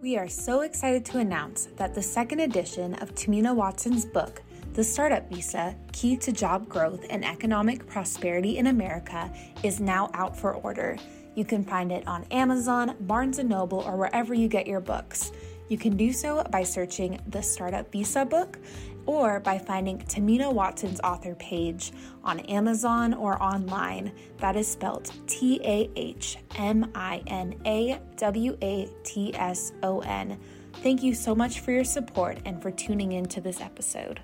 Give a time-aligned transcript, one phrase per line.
[0.00, 4.42] We are so excited to announce that the second edition of Tahmina Watson's book,
[4.74, 9.28] The Startup Visa Key to Job Growth and Economic Prosperity in America,
[9.64, 10.96] is now out for order.
[11.34, 15.32] You can find it on Amazon, Barnes & Noble, or wherever you get your books.
[15.68, 18.58] You can do so by searching the Startup Visa book
[19.04, 21.92] or by finding Tahmina Watson's author page
[22.24, 24.12] on Amazon or online.
[24.38, 30.00] That is spelled T A H M I N A W A T S O
[30.00, 30.38] N.
[30.82, 34.20] Thank you so much for your support and for tuning in to this episode.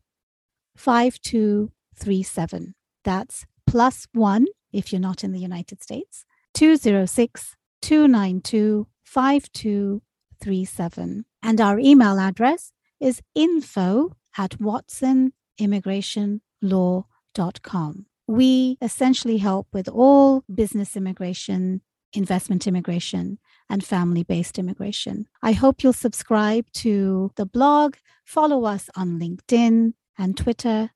[0.77, 2.75] 5237.
[3.05, 11.25] That's plus one if you're not in the United States, 206 292 5237.
[11.43, 18.07] And our email address is info at Watson Immigration law.com.
[18.27, 21.81] We essentially help with all business immigration,
[22.13, 23.39] investment immigration,
[23.69, 25.27] and family based immigration.
[25.43, 30.91] I hope you'll subscribe to the blog, follow us on LinkedIn and Twitter.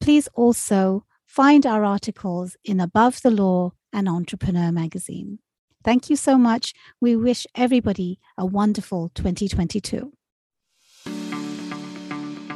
[0.00, 5.38] Please also find our articles in Above the Law and Entrepreneur magazine.
[5.84, 6.74] Thank you so much.
[7.00, 10.12] We wish everybody a wonderful 2022.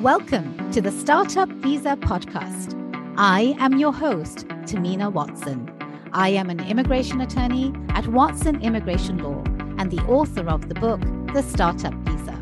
[0.02, 2.74] Welcome to the Startup Visa Podcast.
[3.16, 5.70] I am your host, Tahmina Watson.
[6.12, 9.44] I am an immigration attorney at Watson Immigration Law
[9.78, 11.00] and the author of the book,
[11.32, 12.36] The Startup Visa.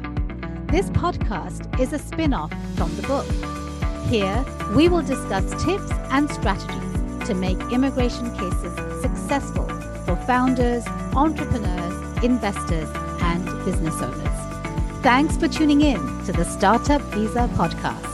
[0.68, 3.26] This podcast is a spin off from the book.
[4.06, 4.42] Here,
[4.74, 9.68] we will discuss tips and strategies to make immigration cases successful
[10.06, 12.88] for founders, entrepreneurs, investors,
[13.20, 14.29] and business owners.
[15.02, 18.09] Thanks for tuning in to the Startup Visa podcast.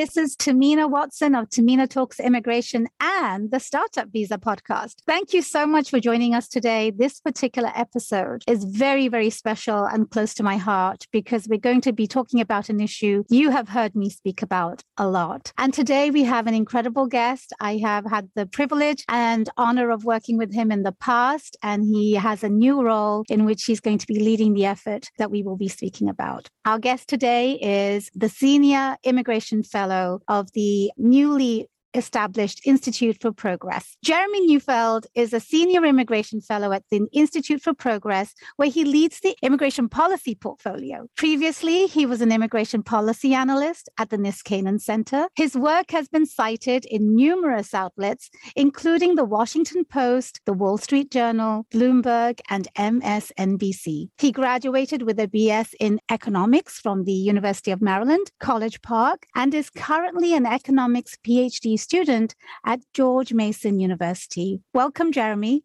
[0.00, 4.94] This is Tahmina Watson of Tahmina Talks Immigration and the Startup Visa podcast.
[5.06, 6.90] Thank you so much for joining us today.
[6.90, 11.82] This particular episode is very, very special and close to my heart because we're going
[11.82, 15.52] to be talking about an issue you have heard me speak about a lot.
[15.58, 17.52] And today we have an incredible guest.
[17.60, 21.84] I have had the privilege and honor of working with him in the past, and
[21.84, 25.30] he has a new role in which he's going to be leading the effort that
[25.30, 26.48] we will be speaking about.
[26.64, 29.89] Our guest today is the Senior Immigration Fellow
[30.28, 33.96] of the newly established Institute for Progress.
[34.04, 39.20] Jeremy Neufeld is a senior immigration fellow at the Institute for Progress, where he leads
[39.20, 41.06] the immigration policy portfolio.
[41.16, 45.26] Previously, he was an immigration policy analyst at the Niskanen Center.
[45.34, 51.10] His work has been cited in numerous outlets, including the Washington Post, the Wall Street
[51.10, 54.08] Journal, Bloomberg, and MSNBC.
[54.18, 59.54] He graduated with a BS in economics from the University of Maryland, College Park, and
[59.54, 64.60] is currently an economics PhD student at George Mason University.
[64.72, 65.64] Welcome, Jeremy.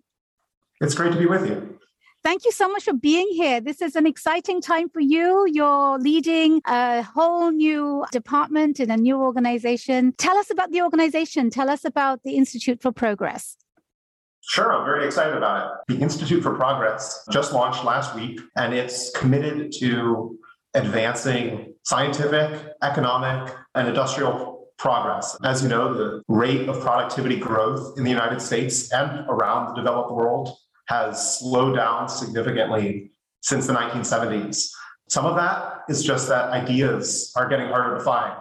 [0.82, 1.80] It's great to be with you.
[2.24, 3.62] Thank you so much for being here.
[3.62, 5.46] This is an exciting time for you.
[5.48, 10.12] You're leading a whole new department in a new organization.
[10.18, 11.52] Tell us about the organization.
[11.52, 13.58] Tell us about the Institute for Progress.
[14.42, 15.94] Sure, I'm very excited about it.
[15.96, 20.40] The Institute for Progress just launched last week, and it's committed to
[20.74, 25.38] advancing scientific, economic, and industrial progress.
[25.44, 29.76] As you know, the rate of productivity growth in the United States and around the
[29.76, 30.58] developed world
[30.88, 33.12] has slowed down significantly
[33.42, 34.70] since the 1970s.
[35.10, 38.38] Some of that is just that ideas are getting harder to find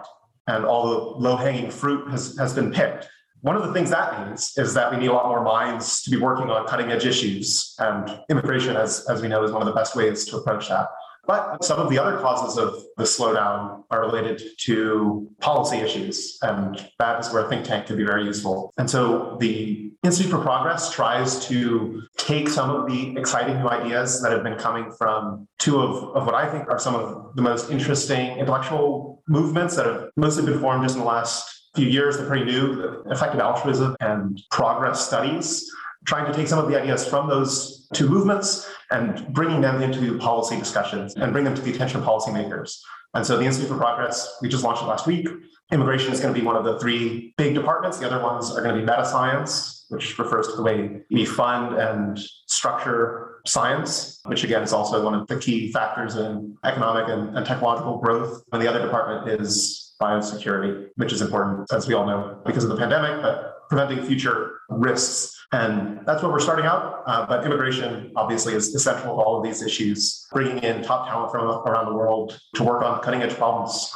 [0.47, 3.07] and all the low hanging fruit has, has been picked.
[3.41, 6.09] one of the things that means is that we need a lot more minds to
[6.09, 7.75] be working on cutting edge issues.
[7.79, 10.87] And immigration, as, as we know, is one of the best ways to approach that.
[11.27, 16.87] But some of the other causes of the slowdown are related to policy issues, and
[16.99, 18.73] that is where think tank can be very useful.
[18.77, 24.21] And so the Institute for Progress tries to take some of the exciting new ideas
[24.21, 27.41] that have been coming from two of, of what I think are some of the
[27.41, 32.17] most interesting intellectual movements that have mostly been formed just in the last few years.
[32.17, 35.69] They're pretty new, effective altruism and progress studies
[36.05, 39.99] trying to take some of the ideas from those two movements and bringing them into
[39.99, 42.77] the policy discussions and bring them to the attention of policymakers.
[43.13, 45.27] And so the Institute for Progress, we just launched it last week.
[45.71, 47.97] Immigration is going to be one of the three big departments.
[47.97, 51.25] The other ones are going to be meta science, which refers to the way we
[51.25, 57.07] fund and structure science, which again is also one of the key factors in economic
[57.07, 58.43] and, and technological growth.
[58.51, 62.69] And the other department is biosecurity, which is important, as we all know, because of
[62.69, 67.03] the pandemic, but preventing future risks and that's where we're starting out.
[67.05, 71.31] Uh, but immigration obviously is essential to all of these issues, bringing in top talent
[71.31, 73.91] from around the world to work on cutting edge problems.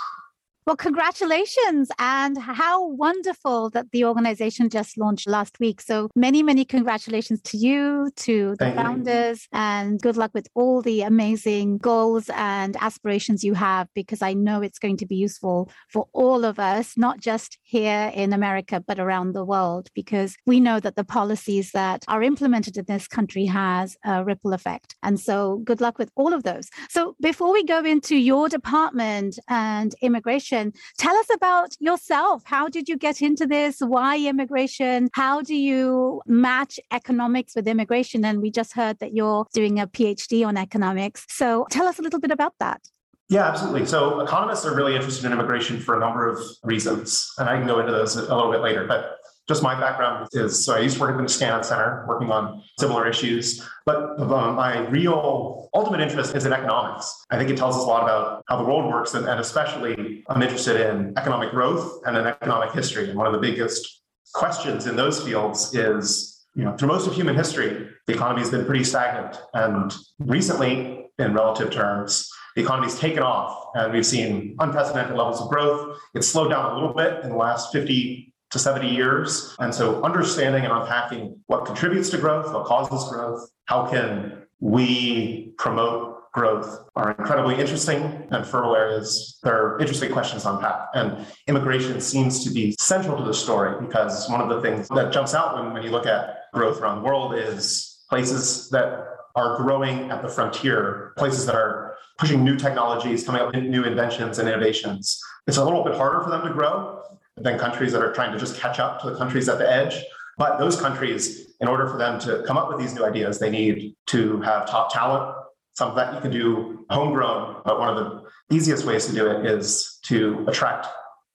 [0.69, 1.89] Well, congratulations.
[1.97, 5.81] And how wonderful that the organization just launched last week.
[5.81, 9.59] So many, many congratulations to you, to the Thank founders, you.
[9.59, 14.61] and good luck with all the amazing goals and aspirations you have, because I know
[14.61, 18.99] it's going to be useful for all of us, not just here in America, but
[18.99, 23.45] around the world, because we know that the policies that are implemented in this country
[23.45, 24.93] has a ripple effect.
[25.01, 26.69] And so good luck with all of those.
[26.89, 30.81] So before we go into your department and immigration, immigration.
[30.97, 32.43] Tell us about yourself.
[32.45, 33.79] How did you get into this?
[33.79, 35.09] Why immigration?
[35.13, 38.25] How do you match economics with immigration?
[38.25, 41.25] And we just heard that you're doing a PhD on economics.
[41.29, 42.81] So tell us a little bit about that.
[43.29, 43.85] Yeah, absolutely.
[43.85, 47.67] So economists are really interested in immigration for a number of reasons, and I can
[47.67, 48.87] go into those a little bit later.
[48.87, 49.18] But
[49.49, 52.61] just my background is so I used to work at the Niskanen Center working on
[52.77, 57.25] similar issues, but um, my real ultimate interest is in economics.
[57.31, 60.23] I think it tells us a lot about how the world works, and, and especially
[60.29, 63.09] I'm interested in economic growth and in economic history.
[63.09, 64.03] And one of the biggest
[64.35, 68.51] questions in those fields is, you know, through most of human history, the economy has
[68.51, 69.41] been pretty stagnant.
[69.55, 75.49] And recently, in relative terms, the economy's taken off and we've seen unprecedented levels of
[75.49, 75.97] growth.
[76.13, 79.55] It's slowed down a little bit in the last 50 to 70 years.
[79.59, 85.53] And so understanding and unpacking what contributes to growth, what causes growth, how can we
[85.57, 89.39] promote growth are incredibly interesting and fertile areas.
[89.43, 90.87] There are interesting questions to unpack.
[90.93, 95.11] And immigration seems to be central to the story because one of the things that
[95.11, 99.05] jumps out when, when you look at growth around the world is places that
[99.35, 103.83] are growing at the frontier, places that are pushing new technologies, coming up with new
[103.83, 105.19] inventions and innovations.
[105.47, 107.01] It's a little bit harder for them to grow
[107.41, 110.03] than countries that are trying to just catch up to the countries at the edge.
[110.37, 113.49] But those countries, in order for them to come up with these new ideas, they
[113.49, 115.35] need to have top talent.
[115.73, 119.29] Some of that you can do homegrown, but one of the easiest ways to do
[119.29, 120.87] it is to attract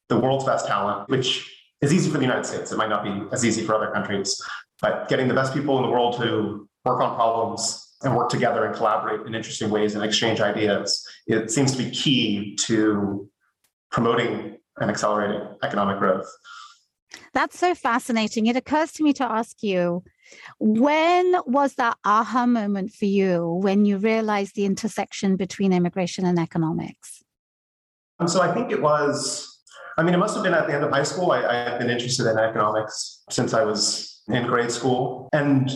[0.09, 2.73] the world's best talent, which is easy for the United States.
[2.73, 4.43] It might not be as easy for other countries,
[4.81, 8.65] but getting the best people in the world to work on problems and work together
[8.67, 13.29] and collaborate in interesting ways and exchange ideas, it seems to be key to
[13.91, 16.31] promoting and accelerating economic growth.
[17.33, 18.47] That's so fascinating.
[18.47, 20.03] It occurs to me to ask you
[20.59, 26.39] when was that aha moment for you when you realized the intersection between immigration and
[26.39, 27.23] economics?
[28.19, 29.63] Um, so I think it was,
[29.99, 31.33] I mean, it must have been at the end of high school.
[31.33, 35.29] I, I had been interested in economics since I was in grade school.
[35.33, 35.71] And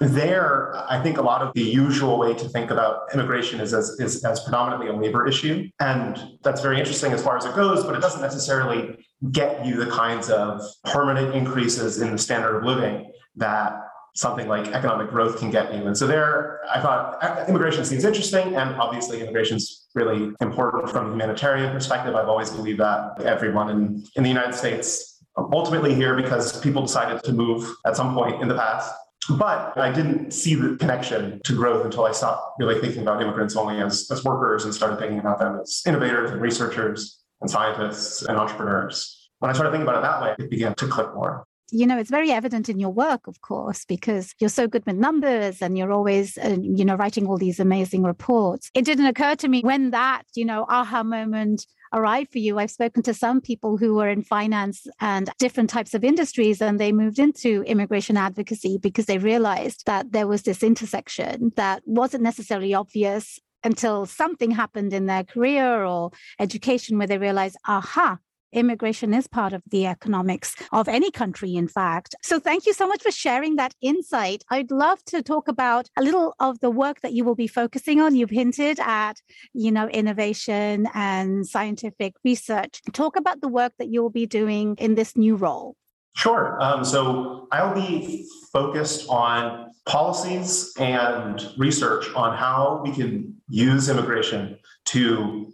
[0.00, 3.90] there, I think a lot of the usual way to think about immigration is as,
[4.00, 5.68] is as predominantly a labor issue.
[5.78, 8.96] And that's very interesting as far as it goes, but it doesn't necessarily
[9.30, 13.78] get you the kinds of permanent increases in the standard of living that
[14.14, 15.86] something like economic growth can get you.
[15.86, 20.90] And so there, I thought uh, immigration seems interesting, and obviously immigration is really important
[20.90, 22.14] from a humanitarian perspective.
[22.14, 27.22] I've always believed that everyone in, in the United States ultimately here because people decided
[27.22, 28.92] to move at some point in the past
[29.38, 33.56] but I didn't see the connection to growth until I stopped really thinking about immigrants
[33.56, 38.22] only as, as workers and started thinking about them as innovators and researchers and scientists
[38.22, 39.30] and entrepreneurs.
[39.38, 41.98] When I started thinking about it that way, it began to click more you know
[41.98, 45.78] it's very evident in your work of course because you're so good with numbers and
[45.78, 49.60] you're always uh, you know writing all these amazing reports it didn't occur to me
[49.62, 52.58] when that you know aha moment arrived for you.
[52.58, 56.78] I've spoken to some people who were in finance and different types of industries, and
[56.78, 62.22] they moved into immigration advocacy because they realized that there was this intersection that wasn't
[62.22, 68.18] necessarily obvious until something happened in their career or education where they realized, aha,
[68.52, 72.14] immigration is part of the economics of any country, in fact.
[72.22, 74.44] So thank you so much for sharing that insight.
[74.50, 78.00] I'd love to talk about a little of the work that you will be focusing
[78.00, 78.16] on.
[78.16, 79.20] You've hinted at,
[79.52, 82.80] you know, innovation and scientific research.
[82.92, 85.76] Talk about the work that you will be doing in this new role.
[86.16, 86.58] Sure.
[86.60, 94.58] Um, so I'll be focused on policies and research on how we can use immigration
[94.86, 95.52] to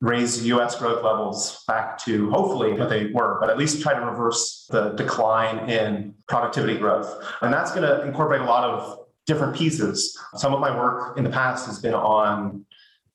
[0.00, 4.04] raise US growth levels back to hopefully what they were, but at least try to
[4.04, 7.24] reverse the decline in productivity growth.
[7.40, 10.18] And that's going to incorporate a lot of different pieces.
[10.34, 12.64] Some of my work in the past has been on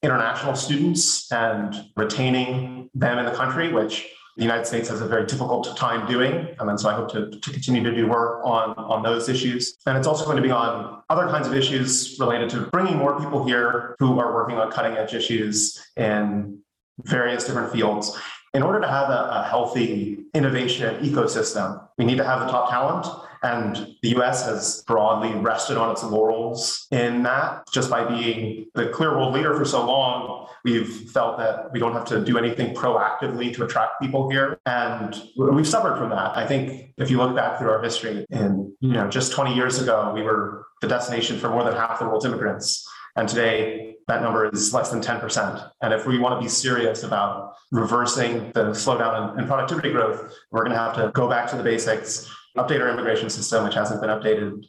[0.02, 4.08] international students and retaining them in the country, which
[4.38, 6.56] the United States has a very difficult time doing.
[6.60, 9.78] And then so I hope to, to continue to do work on, on those issues.
[9.86, 13.20] And it's also going to be on other kinds of issues related to bringing more
[13.20, 16.60] people here who are working on cutting edge issues in
[17.04, 18.18] various different fields.
[18.54, 22.70] In order to have a, a healthy innovation ecosystem, we need to have the top
[22.70, 23.08] talent
[23.44, 27.64] and the US has broadly rested on its laurels in that.
[27.72, 31.94] Just by being the clear world leader for so long, we've felt that we don't
[31.94, 34.60] have to do anything proactively to attract people here.
[34.68, 36.38] And we've suffered from that.
[36.38, 39.82] I think if you look back through our history, in you know, just 20 years
[39.82, 42.88] ago, we were the destination for more than half the world's immigrants.
[43.16, 45.72] And today, that number is less than 10%.
[45.82, 50.64] And if we want to be serious about reversing the slowdown in, productivity growth, we're
[50.64, 54.02] going to have to go back to the basics, update our immigration system, which hasn't
[54.02, 54.64] been updated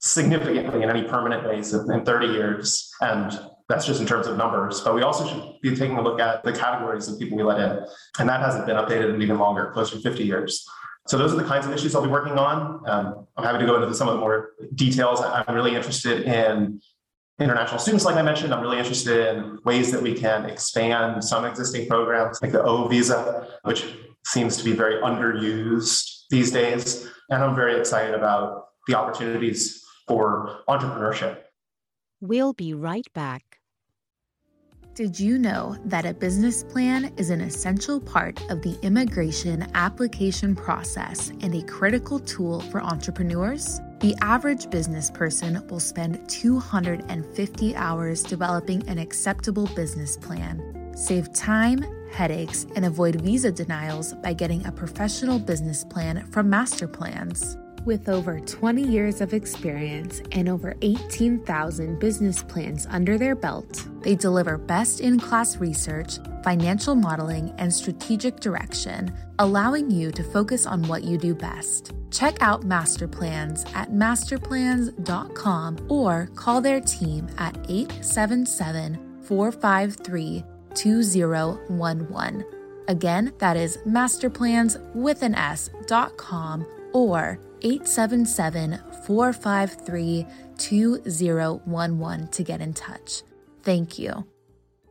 [0.00, 2.90] significantly in any permanent ways in 30 years.
[3.00, 3.38] And
[3.68, 4.80] that's just in terms of numbers.
[4.80, 7.60] But we also should be taking a look at the categories of people we let
[7.60, 7.84] in.
[8.18, 10.68] And that hasn't been updated in even longer, closer to 50 years.
[11.06, 12.88] So those are the kinds of issues I'll be working on.
[12.88, 15.20] Um, I'm happy to go into some of the more details.
[15.20, 16.80] I'm really interested in
[17.42, 18.52] international students, like I mentioned.
[18.54, 22.88] I'm really interested in ways that we can expand some existing programs, like the O
[22.88, 23.84] visa, which
[24.24, 27.08] seems to be very underused these days.
[27.30, 31.38] And I'm very excited about the opportunities for entrepreneurship.
[32.20, 33.58] We'll be right back.
[34.94, 40.54] Did you know that a business plan is an essential part of the immigration application
[40.54, 43.80] process and a critical tool for entrepreneurs?
[44.02, 50.90] The average business person will spend 250 hours developing an acceptable business plan.
[50.96, 56.88] Save time, headaches, and avoid visa denials by getting a professional business plan from Master
[56.88, 57.56] Plans.
[57.84, 64.14] With over 20 years of experience and over 18,000 business plans under their belt, they
[64.14, 70.84] deliver best in class research, financial modeling, and strategic direction, allowing you to focus on
[70.84, 71.92] what you do best.
[72.12, 82.44] Check out Master Plans at masterplans.com or call their team at 877 453 2011.
[82.86, 90.26] Again, that is masterplans with an S.com or 877 453
[90.58, 93.22] 2011 to get in touch.
[93.62, 94.26] Thank you.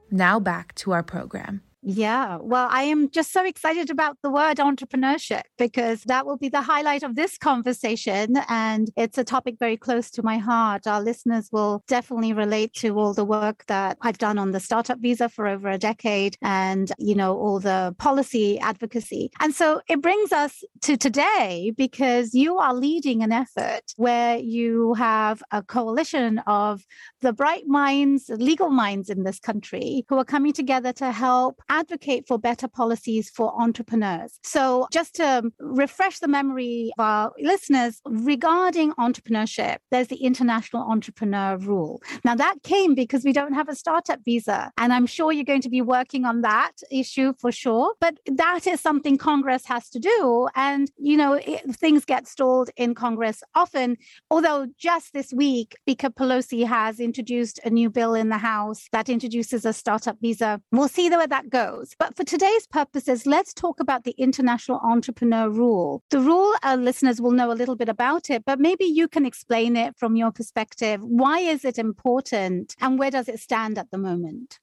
[0.10, 1.62] Now back to our program.
[1.84, 6.48] Yeah, well, I am just so excited about the word entrepreneurship because that will be
[6.48, 8.38] the highlight of this conversation.
[8.50, 10.86] And it's a topic very close to my heart.
[10.86, 15.00] Our listeners will definitely relate to all the work that I've done on the startup
[15.00, 19.32] visa for over a decade and, you know, all the policy advocacy.
[19.40, 24.94] And so it brings us to today because you are leading an effort where you
[24.94, 26.86] have a coalition of
[27.22, 32.28] the bright minds, legal minds in this country who are coming together to help advocate
[32.28, 34.38] for better policies for entrepreneurs.
[34.44, 41.58] So, just to refresh the memory of our listeners regarding entrepreneurship, there's the International Entrepreneur
[41.58, 42.01] Rule.
[42.25, 44.72] Now, that came because we don't have a startup visa.
[44.78, 47.94] And I'm sure you're going to be working on that issue for sure.
[48.01, 50.50] But that is something Congress has to do.
[50.56, 53.98] And, you know, it, things get stalled in Congress often.
[54.30, 59.08] Although just this week, Speaker Pelosi has introduced a new bill in the House that
[59.08, 60.62] introduces a startup visa.
[60.72, 61.96] We'll see where that goes goes.
[61.98, 66.03] But for today's purposes, let's talk about the International Entrepreneur Rule.
[66.10, 69.25] The rule, our listeners will know a little bit about it, but maybe you can
[69.25, 71.01] explain it from your perspective.
[71.01, 74.60] Why is it important and where does it stand at the moment?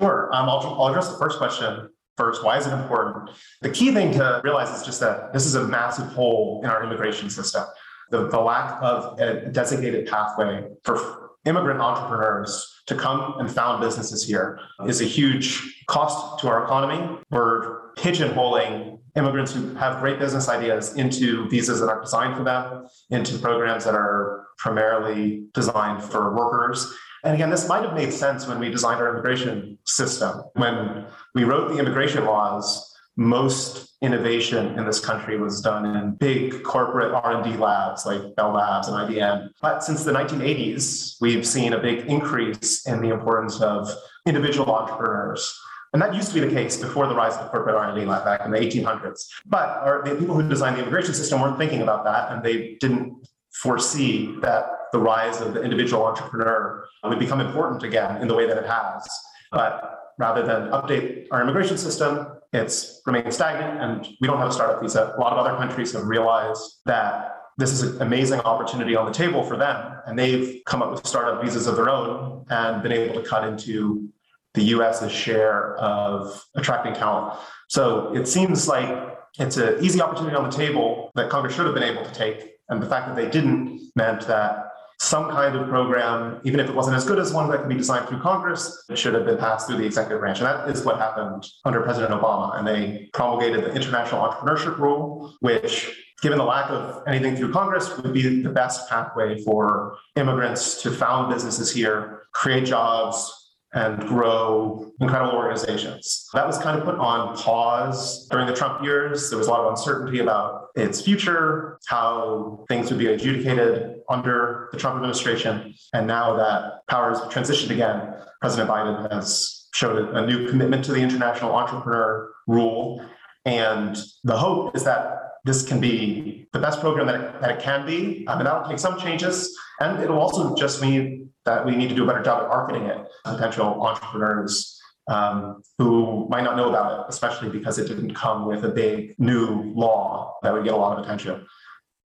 [0.00, 0.30] Sure.
[0.32, 2.44] Um, I'll, I'll address the first question first.
[2.44, 3.30] Why is it important?
[3.62, 6.82] The key thing to realize is just that this is a massive hole in our
[6.84, 7.64] immigration system.
[8.10, 14.26] The, the lack of a designated pathway for immigrant entrepreneurs to come and found businesses
[14.26, 17.18] here is a huge cost to our economy.
[17.30, 22.86] We're pigeonholing immigrants who have great business ideas into visas that are designed for them,
[23.10, 26.90] into programs that are primarily designed for workers.
[27.24, 30.44] And again, this might have made sense when we designed our immigration system.
[30.54, 31.04] When
[31.34, 37.12] we wrote the immigration laws, most innovation in this country was done in big corporate
[37.12, 39.50] R&D labs like Bell Labs and IBM.
[39.60, 43.90] But since the 1980s, we've seen a big increase in the importance of
[44.24, 45.52] individual entrepreneurs.
[45.92, 48.24] And that used to be the case before the rise of the corporate R&D lab
[48.24, 49.26] back in the 1800s.
[49.46, 52.76] But our, the people who designed the immigration system weren't thinking about that, and they
[52.80, 58.34] didn't foresee that the rise of the individual entrepreneur would become important again in the
[58.34, 59.08] way that it has.
[59.50, 64.52] But rather than update our immigration system, it's remained stagnant and we don't have a
[64.52, 65.14] startup visa.
[65.16, 69.12] A lot of other countries have realized that this is an amazing opportunity on the
[69.12, 69.94] table for them.
[70.06, 73.46] And they've come up with startup visas of their own and been able to cut
[73.46, 74.08] into
[74.54, 77.38] the US's share of attracting talent.
[77.68, 81.74] So it seems like it's an easy opportunity on the table that Congress should have
[81.74, 82.52] been able to take.
[82.68, 86.74] And the fact that they didn't meant that some kind of program, even if it
[86.74, 89.38] wasn't as good as one that could be designed through Congress, it should have been
[89.38, 90.38] passed through the executive branch.
[90.38, 92.58] And that is what happened under President Obama.
[92.58, 97.96] And they promulgated the International Entrepreneurship Rule, which, given the lack of anything through Congress,
[97.96, 103.37] would be the best pathway for immigrants to found businesses here, create jobs,
[103.74, 106.28] and grow incredible organizations.
[106.32, 109.28] That was kind of put on pause during the Trump years.
[109.28, 114.68] There was a lot of uncertainty about its future, how things would be adjudicated under
[114.72, 115.74] the Trump administration.
[115.92, 120.92] And now that power has transitioned again, President Biden has showed a new commitment to
[120.92, 123.04] the international entrepreneur rule.
[123.44, 127.60] And the hope is that this can be the best program that it, that it
[127.60, 128.24] can be.
[128.28, 129.56] I mean, that'll take some changes.
[129.80, 132.84] And it'll also just mean that we need to do a better job at marketing
[132.84, 138.14] it to potential entrepreneurs um, who might not know about it, especially because it didn't
[138.14, 141.46] come with a big new law that would get a lot of attention.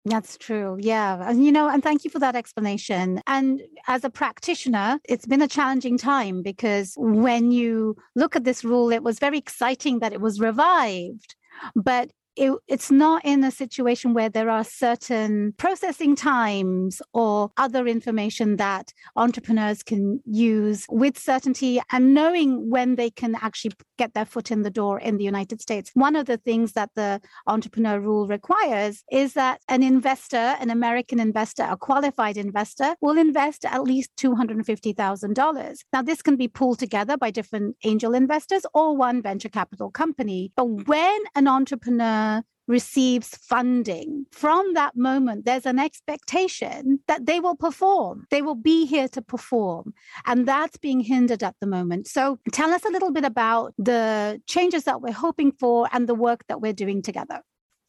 [0.05, 0.79] That's true.
[0.81, 1.29] Yeah.
[1.29, 3.21] And, you know, and thank you for that explanation.
[3.27, 8.65] And as a practitioner, it's been a challenging time because when you look at this
[8.65, 11.35] rule, it was very exciting that it was revived.
[11.75, 17.87] But it, it's not in a situation where there are certain processing times or other
[17.87, 24.25] information that entrepreneurs can use with certainty and knowing when they can actually get their
[24.25, 25.91] foot in the door in the United States.
[25.95, 31.19] One of the things that the entrepreneur rule requires is that an investor, an American
[31.19, 35.79] investor, a qualified investor, will invest at least $250,000.
[35.93, 40.53] Now, this can be pulled together by different angel investors or one venture capital company.
[40.57, 42.28] But when an entrepreneur
[42.69, 48.27] receives funding, from that moment, there's an expectation that they will perform.
[48.31, 49.95] They will be here to perform.
[50.27, 52.07] And that's being hindered at the moment.
[52.07, 56.15] So tell us a little bit about the changes that we're hoping for and the
[56.15, 57.41] work that we're doing together.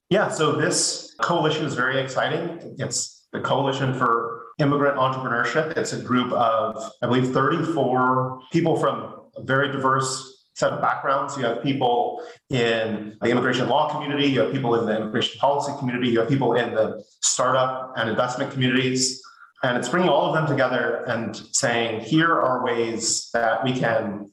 [0.09, 2.75] Yeah, so this coalition is very exciting.
[2.79, 5.77] It's the Coalition for Immigrant Entrepreneurship.
[5.77, 11.37] It's a group of, I believe, 34 people from very diverse set of backgrounds.
[11.37, 15.71] You have people in the immigration law community, you have people in the immigration policy
[15.79, 19.21] community, you have people in the startup and investment communities.
[19.63, 24.31] And it's bringing all of them together and saying, here are ways that we can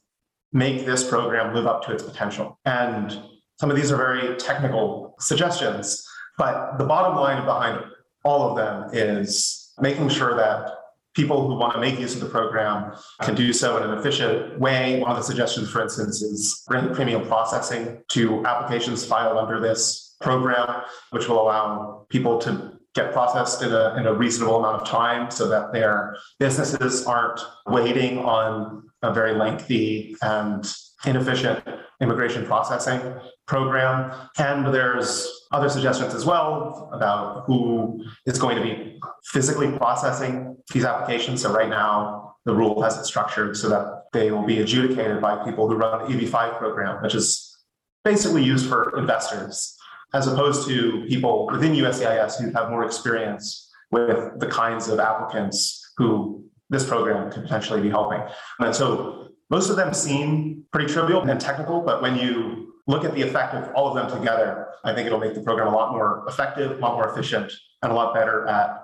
[0.51, 2.59] make this program live up to its potential.
[2.65, 3.17] And
[3.59, 6.05] some of these are very technical suggestions,
[6.37, 7.85] but the bottom line behind
[8.25, 10.71] all of them is making sure that
[11.17, 14.59] people who want to make use of the program can do so in an efficient
[14.59, 14.99] way.
[14.99, 20.15] One of the suggestions, for instance, is bring premium processing to applications filed under this
[20.21, 24.87] program, which will allow people to get processed in a, in a reasonable amount of
[24.87, 30.71] time so that their businesses aren't waiting on a very lengthy and
[31.05, 31.63] inefficient
[31.99, 33.01] immigration processing
[33.47, 34.11] program.
[34.37, 40.85] And there's other suggestions as well about who is going to be physically processing these
[40.85, 41.41] applications.
[41.41, 45.43] So right now, the rule has it structured so that they will be adjudicated by
[45.43, 47.57] people who run the EB5 program, which is
[48.03, 49.75] basically used for investors,
[50.13, 55.91] as opposed to people within USCIS who have more experience with the kinds of applicants
[55.97, 58.21] who this program could potentially be helping.
[58.59, 63.13] And so most of them seem pretty trivial and technical, but when you look at
[63.13, 65.91] the effect of all of them together, I think it'll make the program a lot
[65.91, 68.83] more effective, a lot more efficient, and a lot better at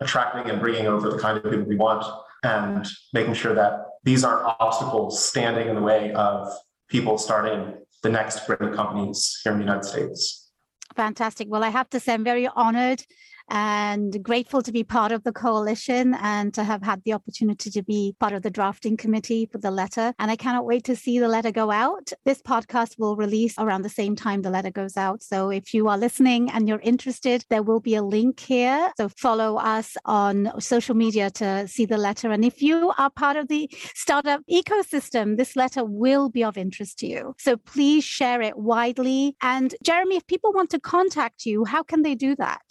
[0.00, 2.04] attracting and bringing over the kind of people we want
[2.44, 6.52] and making sure that these aren't obstacles standing in the way of
[6.88, 10.50] people starting the next great companies here in the United States.
[10.94, 11.48] Fantastic.
[11.50, 13.02] Well, I have to say, I'm very honored
[13.50, 17.82] and grateful to be part of the coalition and to have had the opportunity to
[17.82, 20.12] be part of the drafting committee for the letter.
[20.18, 22.12] And I cannot wait to see the letter go out.
[22.24, 25.22] This podcast will release around the same time the letter goes out.
[25.22, 28.90] So if you are listening and you're interested, there will be a link here.
[28.96, 32.30] So follow us on social media to see the letter.
[32.30, 36.98] And if you are part of the startup ecosystem, this letter will be of interest
[37.00, 37.34] to you.
[37.38, 39.36] So please share it widely.
[39.42, 42.62] And Jeremy, if people want to contact you, how can they do that?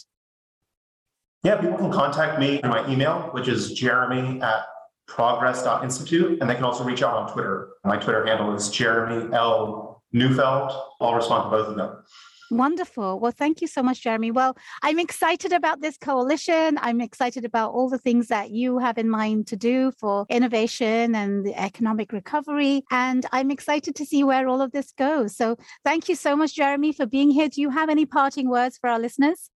[1.47, 4.65] Yeah, people can contact me through my email, which is jeremy at
[5.07, 6.41] progress.institute.
[6.41, 7.69] And they can also reach out on Twitter.
[7.85, 10.03] My Twitter handle is Jeremy L.
[10.11, 10.73] Neufeld.
[10.99, 12.03] I'll respond to both of them.
[12.51, 13.21] Wonderful.
[13.21, 14.29] Well, thank you so much, Jeremy.
[14.29, 16.77] Well, I'm excited about this coalition.
[16.81, 21.15] I'm excited about all the things that you have in mind to do for innovation
[21.15, 22.83] and the economic recovery.
[22.91, 25.37] And I'm excited to see where all of this goes.
[25.37, 25.55] So
[25.85, 27.47] thank you so much, Jeremy, for being here.
[27.47, 29.49] Do you have any parting words for our listeners?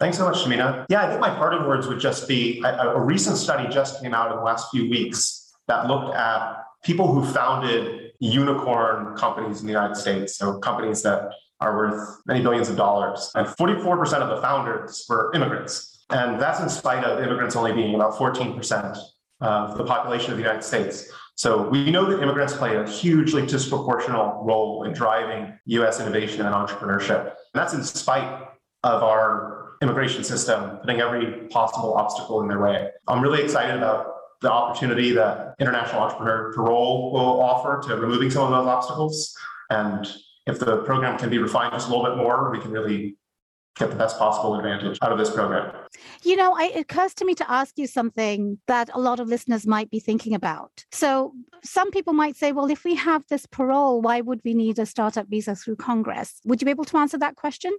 [0.00, 0.86] Thanks so much, Shamina.
[0.88, 4.12] Yeah, I think my parting words would just be a, a recent study just came
[4.12, 9.66] out in the last few weeks that looked at people who founded unicorn companies in
[9.66, 10.36] the United States.
[10.36, 11.30] So companies that
[11.60, 13.30] are worth many billions of dollars.
[13.34, 16.04] And 44% of the founders were immigrants.
[16.10, 18.98] And that's in spite of immigrants only being about 14%
[19.40, 21.10] of the population of the United States.
[21.36, 26.54] So we know that immigrants play a hugely disproportional role in driving US innovation and
[26.54, 27.24] entrepreneurship.
[27.24, 28.48] And that's in spite
[28.84, 32.88] of our immigration system putting every possible obstacle in their way.
[33.06, 38.44] I'm really excited about the opportunity that International Entrepreneur Parole will offer to removing some
[38.44, 39.34] of those obstacles.
[39.70, 40.06] And
[40.46, 43.16] if the program can be refined just a little bit more, we can really
[43.76, 45.74] get the best possible advantage out of this program.
[46.22, 49.66] You know, it occurs to me to ask you something that a lot of listeners
[49.66, 50.84] might be thinking about.
[50.92, 51.32] So,
[51.64, 54.86] some people might say, well, if we have this parole, why would we need a
[54.86, 56.40] startup visa through Congress?
[56.44, 57.72] Would you be able to answer that question?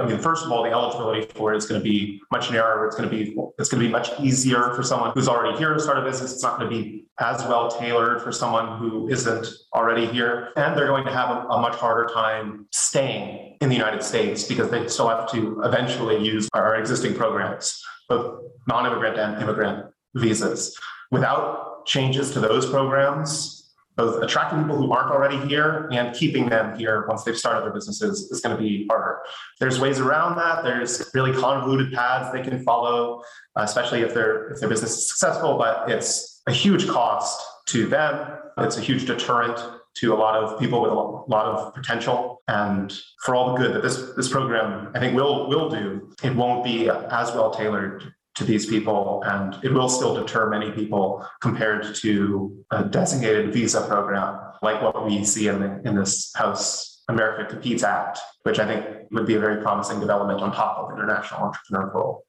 [0.00, 2.86] I mean, first of all, the eligibility for it is going to be much narrower.
[2.86, 5.74] It's going to be it's going to be much easier for someone who's already here
[5.74, 6.32] to start a business.
[6.32, 10.76] It's not going to be as well tailored for someone who isn't already here, and
[10.76, 14.70] they're going to have a, a much harder time staying in the United States because
[14.70, 20.76] they still have to eventually use our existing programs, both non-immigrant and immigrant visas.
[21.10, 23.59] Without changes to those programs,
[24.00, 27.72] both attracting people who aren't already here and keeping them here once they've started their
[27.72, 29.18] businesses is going to be harder.
[29.58, 30.64] There's ways around that.
[30.64, 33.22] There's really convoluted paths they can follow,
[33.56, 35.58] especially if their if their business is successful.
[35.58, 38.38] But it's a huge cost to them.
[38.58, 39.58] It's a huge deterrent
[39.96, 42.40] to a lot of people with a lot of potential.
[42.48, 42.90] And
[43.22, 46.64] for all the good that this this program I think will will do, it won't
[46.64, 51.94] be as well tailored to these people, and it will still deter many people compared
[51.96, 57.50] to a designated visa program like what we see in, the, in this House America
[57.50, 61.42] Competes Act, which I think would be a very promising development on top of international
[61.42, 62.24] entrepreneur parole.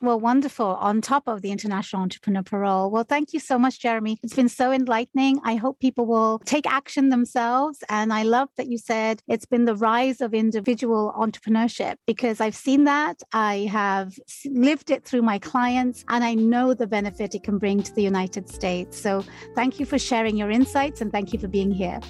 [0.00, 0.66] Well, wonderful.
[0.66, 2.90] On top of the International Entrepreneur Parole.
[2.90, 4.18] Well, thank you so much, Jeremy.
[4.22, 5.40] It's been so enlightening.
[5.44, 7.82] I hope people will take action themselves.
[7.88, 12.54] And I love that you said it's been the rise of individual entrepreneurship because I've
[12.54, 13.22] seen that.
[13.32, 17.82] I have lived it through my clients, and I know the benefit it can bring
[17.82, 19.00] to the United States.
[19.00, 22.00] So thank you for sharing your insights and thank you for being here.